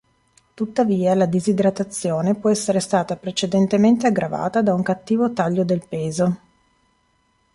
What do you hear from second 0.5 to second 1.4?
Tuttavia la